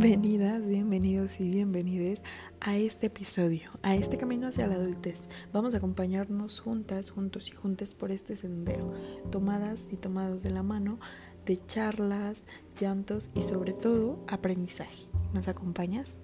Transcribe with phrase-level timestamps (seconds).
[0.00, 2.22] Bienvenidas, bienvenidos y bienvenides
[2.60, 5.28] a este episodio, a este camino hacia la adultez.
[5.52, 8.94] Vamos a acompañarnos juntas, juntos y juntas por este sendero,
[9.30, 10.98] tomadas y tomados de la mano
[11.44, 12.44] de charlas,
[12.80, 15.06] llantos y sobre todo aprendizaje.
[15.34, 16.22] ¿Nos acompañas?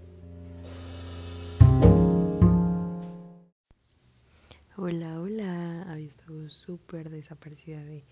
[4.78, 8.06] Hola, hola, había estado súper desaparecida de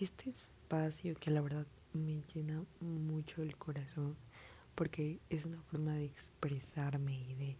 [0.00, 4.16] este espacio que la verdad me llena mucho el corazón
[4.78, 7.56] porque es una forma de expresarme y de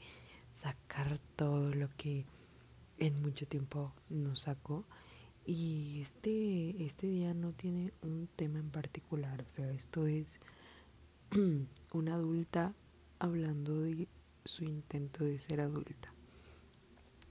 [0.55, 2.27] sacar todo lo que
[2.99, 4.85] en mucho tiempo no saco.
[5.45, 10.39] Y este, este día no tiene un tema en particular, o sea, esto es
[11.93, 12.73] una adulta
[13.19, 14.07] hablando de
[14.45, 16.15] su intento de ser adulta.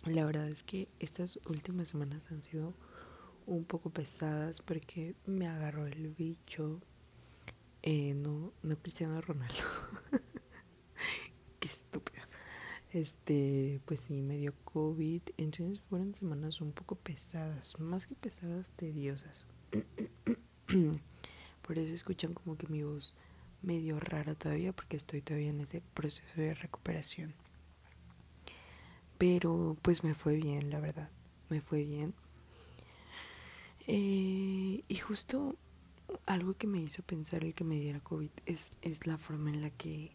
[0.04, 2.74] La verdad es que estas últimas semanas han sido
[3.46, 6.82] un poco pesadas porque me agarró el bicho
[7.90, 9.64] eh, no, no Cristiano Ronaldo.
[11.62, 12.28] Qué estúpida.
[12.92, 15.22] Este, pues sí, me dio COVID.
[15.38, 17.80] Entonces fueron semanas un poco pesadas.
[17.80, 19.46] Más que pesadas, tediosas.
[21.66, 23.16] Por eso escuchan como que mi voz
[23.62, 27.36] medio rara todavía, porque estoy todavía en ese proceso de recuperación.
[29.18, 31.10] Pero pues me fue bien, la verdad.
[31.48, 32.14] Me fue bien.
[33.88, 35.56] Eh, y justo
[36.28, 39.62] algo que me hizo pensar el que me diera COVID es, es la forma en
[39.62, 40.12] la que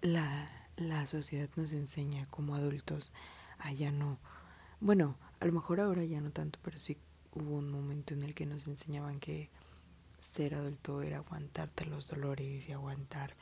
[0.00, 3.12] la, la sociedad nos enseña como adultos
[3.58, 4.18] a ya no.
[4.80, 6.96] Bueno, a lo mejor ahora ya no tanto, pero sí
[7.32, 9.50] hubo un momento en el que nos enseñaban que
[10.20, 13.34] ser adulto era aguantarte los dolores y aguantar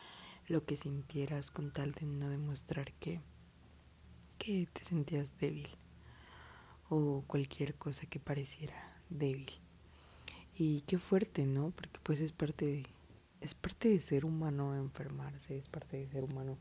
[0.48, 3.20] lo que sintieras con tal de no demostrar que,
[4.38, 5.68] que te sentías débil
[6.88, 8.74] o cualquier cosa que pareciera
[9.10, 9.65] débil.
[10.58, 11.70] Y qué fuerte, ¿no?
[11.70, 12.86] Porque pues es parte de,
[13.42, 16.56] es parte de ser humano enfermarse, es parte de ser humano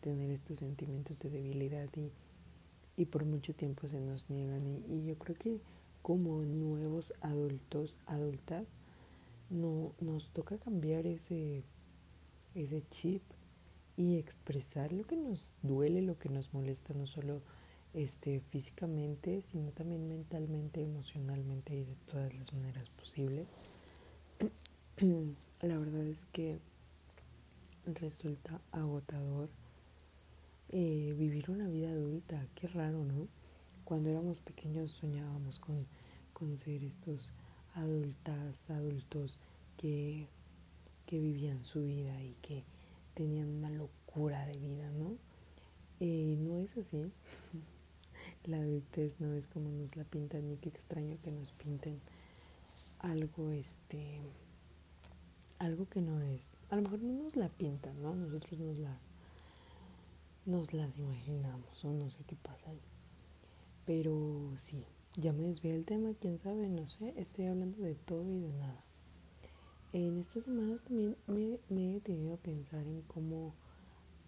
[0.00, 2.12] tener estos sentimientos de debilidad y,
[2.96, 4.60] y por mucho tiempo se nos niegan.
[4.66, 5.60] Y, y, yo creo que
[6.00, 8.72] como nuevos adultos, adultas,
[9.50, 11.64] no, nos toca cambiar ese,
[12.54, 13.22] ese chip
[13.96, 17.42] y expresar lo que nos duele, lo que nos molesta, no solo
[17.94, 23.46] este, físicamente, sino también mentalmente, emocionalmente y de todas las maneras posibles.
[25.62, 26.58] La verdad es que
[27.86, 29.48] resulta agotador
[30.68, 32.46] eh, vivir una vida adulta.
[32.54, 33.26] Qué raro, ¿no?
[33.84, 35.76] Cuando éramos pequeños soñábamos con,
[36.32, 37.32] con ser estos
[37.74, 39.38] adultas, adultos
[39.76, 40.28] que,
[41.06, 42.64] que vivían su vida y que
[43.14, 45.16] tenían una locura de vida, ¿no?
[45.98, 47.10] Eh, no es así.
[48.44, 52.00] la adultez no es como nos la pintan y qué extraño que nos pinten
[53.00, 54.18] algo este
[55.58, 56.42] algo que no es.
[56.70, 58.96] A lo mejor no nos la pintan no nosotros nos la
[60.46, 62.80] nos las imaginamos o no sé qué pasa ahí.
[63.84, 64.82] Pero sí
[65.16, 68.52] ya me desvié del tema quién sabe no sé estoy hablando de todo y de
[68.54, 68.84] nada.
[69.92, 73.52] En estas semanas también me, me he tenido a pensar en cómo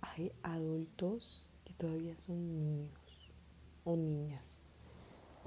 [0.03, 3.02] hay adultos que todavía son niños
[3.84, 4.60] o niñas.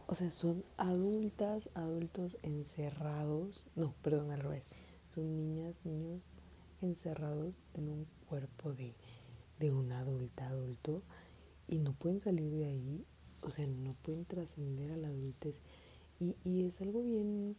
[0.07, 3.65] O sea, son adultas, adultos encerrados.
[3.75, 4.65] No, perdón, al revés.
[5.09, 6.29] Son niñas, niños
[6.81, 8.93] encerrados en un cuerpo de,
[9.59, 11.01] de un adulta, adulto.
[11.67, 13.05] Y no pueden salir de ahí.
[13.41, 15.59] O sea, no pueden trascender a la adultez.
[16.19, 17.55] Y, y es algo bien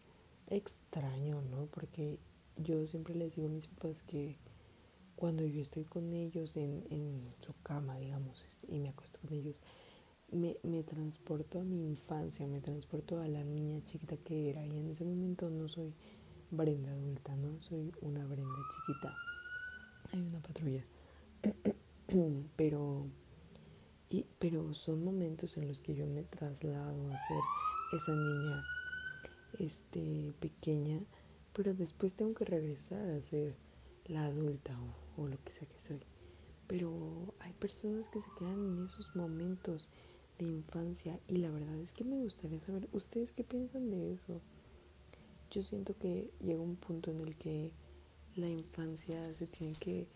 [0.49, 1.67] extraño, ¿no?
[1.67, 2.19] Porque
[2.57, 4.37] yo siempre les digo a mis papás que
[5.17, 9.59] cuando yo estoy con ellos en, en su cama, digamos, y me acuesto con ellos,
[10.33, 14.79] me, me transporto a mi infancia, me transporto a la niña chiquita que era y
[14.79, 15.95] en ese momento no soy
[16.51, 17.61] Brenda adulta, ¿no?
[17.61, 19.17] Soy una Brenda chiquita.
[20.13, 20.85] Hay una patrulla.
[22.57, 23.07] pero,
[24.09, 27.41] y, pero son momentos en los que yo me traslado a ser
[27.95, 28.65] esa niña
[29.59, 31.01] este, pequeña,
[31.53, 33.57] pero después tengo que regresar a ser
[34.07, 34.79] la adulta
[35.17, 36.01] o, o lo que sea que soy.
[36.69, 39.89] Pero hay personas que se quedan en esos momentos
[40.39, 44.41] de infancia y la verdad es que me gustaría saber ustedes qué piensan de eso.
[45.51, 47.71] Yo siento que llega un punto en el que
[48.35, 50.07] la infancia se tiene que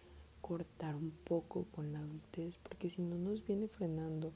[0.41, 4.33] cortar un poco con la adultez porque si no nos viene frenando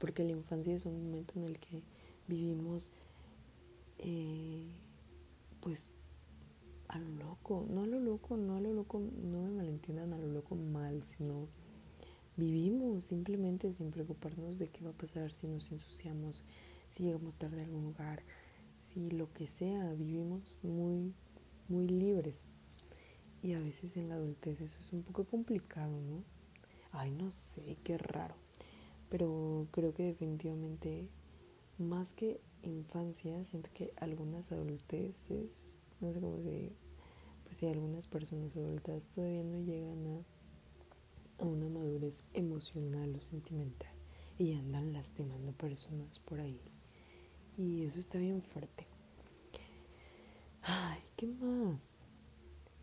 [0.00, 1.82] porque la infancia es un momento en el que
[2.26, 2.90] vivimos
[3.98, 4.66] eh,
[5.60, 5.90] pues
[6.88, 10.18] a lo loco, no a lo loco, no a lo loco, no me malentiendan a
[10.18, 11.46] lo loco mal, sino
[12.40, 16.42] vivimos simplemente sin preocuparnos de qué va a pasar si nos ensuciamos,
[16.88, 18.22] si llegamos tarde a algún lugar,
[18.92, 21.12] si lo que sea, vivimos muy,
[21.68, 22.46] muy libres.
[23.42, 26.24] Y a veces en la adultez eso es un poco complicado, ¿no?
[26.92, 28.34] Ay, no sé, qué raro.
[29.10, 31.08] Pero creo que definitivamente,
[31.78, 36.72] más que infancia, siento que algunas adulteces, no sé cómo se
[37.44, 40.39] pues si algunas personas adultas todavía no llegan a,
[41.40, 43.92] a una madurez emocional o sentimental
[44.38, 46.58] y andan lastimando personas por ahí.
[47.56, 48.86] Y eso está bien fuerte.
[50.62, 51.84] Ay, ¿qué más?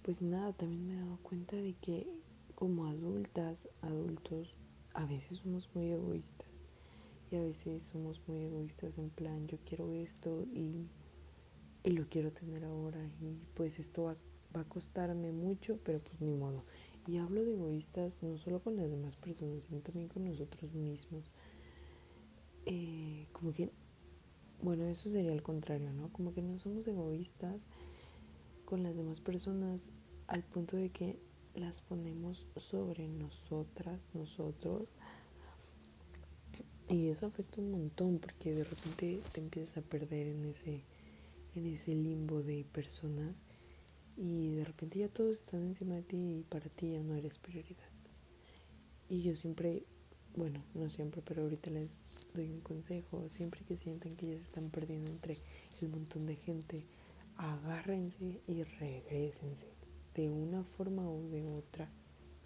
[0.03, 2.07] Pues nada, también me he dado cuenta de que
[2.55, 4.55] como adultas, adultos,
[4.93, 6.47] a veces somos muy egoístas.
[7.29, 10.87] Y a veces somos muy egoístas en plan, yo quiero esto y,
[11.83, 12.99] y lo quiero tener ahora.
[13.21, 14.15] Y pues esto va,
[14.55, 16.63] va, a costarme mucho, pero pues ni modo.
[17.07, 21.31] Y hablo de egoístas no solo con las demás personas, sino también con nosotros mismos.
[22.65, 23.71] Eh, como que,
[24.61, 26.09] bueno, eso sería el contrario, ¿no?
[26.11, 27.65] Como que no somos egoístas
[28.65, 29.89] con las demás personas
[30.27, 31.17] al punto de que
[31.55, 34.89] las ponemos sobre nosotras, nosotros.
[36.89, 40.83] Y eso afecta un montón porque de repente te empiezas a perder en ese,
[41.55, 43.43] en ese limbo de personas
[44.17, 47.37] y de repente ya todos están encima de ti y para ti ya no eres
[47.37, 47.89] prioridad.
[49.09, 49.83] Y yo siempre,
[50.35, 51.89] bueno, no siempre, pero ahorita les
[52.33, 55.37] doy un consejo, siempre que sientan que ya se están perdiendo entre
[55.81, 56.83] el montón de gente,
[57.37, 59.67] agárrense y regresense
[60.15, 61.87] de una forma o de otra.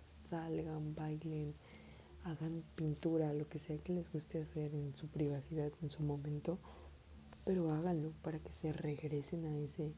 [0.06, 1.54] Salgan, bailen,
[2.26, 6.60] hagan pintura, lo que sea que les guste hacer en su privacidad, en su momento,
[7.46, 9.94] pero háganlo para que se regresen a ese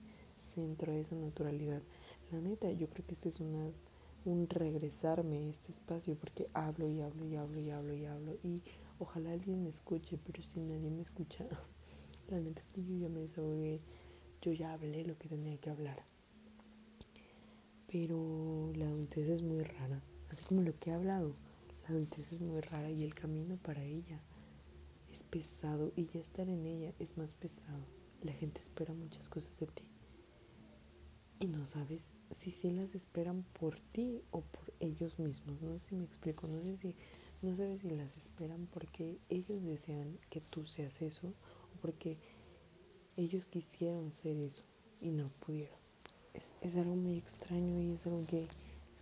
[0.54, 1.82] centro, a esa naturalidad.
[2.32, 3.70] La neta, yo creo que este es una,
[4.26, 8.34] un regresarme a este espacio porque hablo y hablo y hablo y hablo y hablo
[8.44, 8.62] y
[9.00, 11.46] ojalá alguien me escuche, pero si nadie me escucha,
[12.30, 13.80] la neta es que yo ya me desahogué,
[14.42, 16.04] yo ya hablé lo que tenía que hablar
[17.94, 20.02] pero la adultez es muy rara.
[20.32, 21.32] Así como lo que he hablado,
[21.84, 24.20] la adultez es muy rara y el camino para ella
[25.12, 27.86] es pesado y ya estar en ella es más pesado.
[28.24, 29.84] La gente espera muchas cosas de ti
[31.40, 35.62] y no sabes si sí las esperan por ti o por ellos mismos.
[35.62, 36.96] No sé si me explico, no sé si
[37.42, 42.18] no sabes si las esperan porque ellos desean que tú seas eso o porque
[43.18, 44.64] ellos quisieron ser eso
[45.02, 45.84] y no pudieron
[46.34, 48.50] es, es algo muy extraño y es algo que es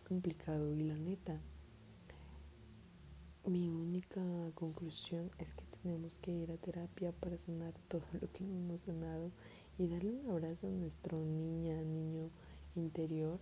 [0.08, 1.40] complicado y la neta
[3.46, 4.22] mi única
[4.54, 8.82] conclusión es que tenemos que ir a terapia para sanar todo lo que no hemos
[8.82, 9.32] sanado
[9.78, 12.30] y darle un abrazo a nuestro niña, niño
[12.76, 13.40] interior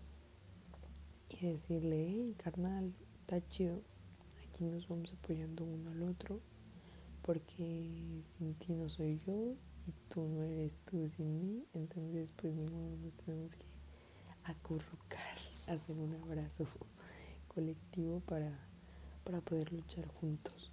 [1.30, 3.82] y decirle, hey, carnal, está chido,
[4.48, 6.40] aquí nos vamos apoyando uno al otro
[7.22, 9.56] porque sin ti no soy yo
[9.88, 13.66] y tú no eres tú sin mí, entonces pues ni modo nos tenemos que
[14.46, 15.38] acurrucar,
[15.68, 16.66] hacer un abrazo
[17.48, 18.52] colectivo para,
[19.24, 20.72] para poder luchar juntos.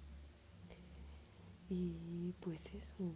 [1.69, 3.13] Y pues eso,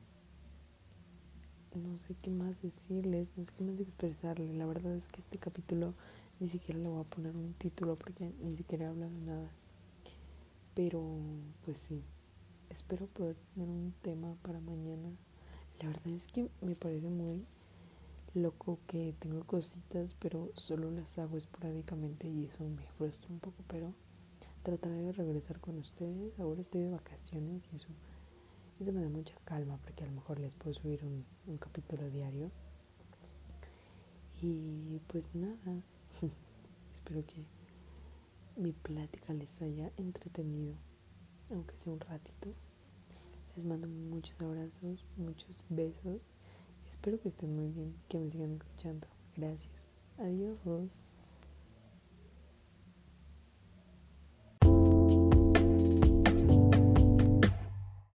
[1.75, 4.53] no sé qué más decirles, no sé qué más expresarles.
[4.55, 5.93] La verdad es que este capítulo
[6.39, 9.49] ni siquiera le voy a poner un título porque ni siquiera he hablado nada.
[10.75, 11.01] Pero
[11.65, 12.01] pues sí,
[12.69, 15.09] espero poder tener un tema para mañana.
[15.79, 17.45] La verdad es que me parece muy
[18.33, 23.63] loco que tengo cositas, pero solo las hago esporádicamente y eso me frustra un poco,
[23.67, 23.93] pero
[24.63, 26.39] trataré de regresar con ustedes.
[26.39, 27.87] Ahora estoy de vacaciones y eso,
[28.81, 32.09] eso me da mucha calma porque a lo mejor les puedo subir un, un capítulo
[32.09, 32.51] diario.
[34.41, 35.83] Y pues nada,
[36.93, 37.45] espero que
[38.55, 40.75] mi plática les haya entretenido,
[41.51, 42.49] aunque sea un ratito.
[43.55, 46.29] Les mando muchos abrazos, muchos besos
[47.01, 49.07] Espero que estén muy bien, que me sigan escuchando.
[49.35, 49.71] Gracias.
[50.19, 50.59] Adiós.